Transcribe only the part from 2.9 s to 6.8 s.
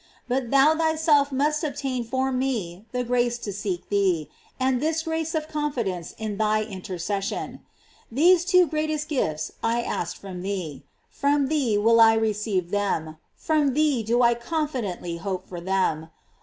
the grace to seek thee, and this grace of confidence in thy